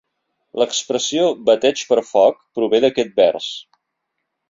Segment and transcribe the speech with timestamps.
[0.61, 3.55] L'expressió "bateig per foc" prové d'aquest vers.